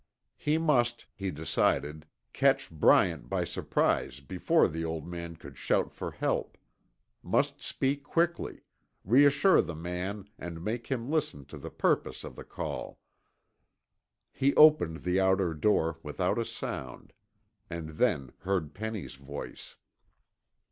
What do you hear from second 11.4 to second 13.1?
to the purpose of the call.